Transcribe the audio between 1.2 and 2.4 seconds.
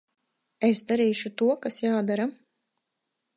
to, kas jādara.